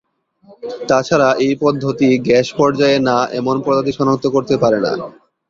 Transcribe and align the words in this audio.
তাছাড়া, 0.89 1.29
এই 1.45 1.53
পদ্ধতি 1.63 2.09
গ্যাস-পর্যায়ে 2.27 2.97
না 3.07 3.17
এমন 3.39 3.55
প্রজাতি 3.65 3.91
শনাক্ত 3.97 4.25
করতে 4.35 4.55
পারে 4.63 4.79
না। 4.85 4.91